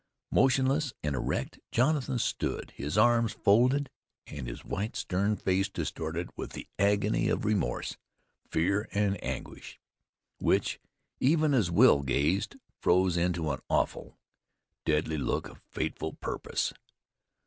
Motionless 0.31 0.93
and 1.03 1.15
erect 1.15 1.59
Jonathan 1.71 2.17
stood, 2.17 2.71
his 2.71 2.97
arms 2.97 3.33
folded 3.33 3.91
and 4.25 4.47
his 4.47 4.65
white, 4.65 4.95
stern 4.95 5.35
face 5.35 5.69
distorted 5.69 6.31
with 6.35 6.53
the 6.53 6.67
agony 6.79 7.29
of 7.29 7.45
remorse, 7.45 7.97
fear, 8.49 8.89
and 8.93 9.23
anguish, 9.23 9.79
which, 10.39 10.79
even 11.19 11.53
as 11.53 11.69
Will 11.69 12.01
gazed, 12.01 12.55
froze 12.81 13.15
into 13.15 13.51
an 13.51 13.59
awful, 13.69 14.17
deadly 14.87 15.19
look 15.19 15.47
of 15.47 15.61
fateful 15.69 16.13
purpose. 16.13 16.73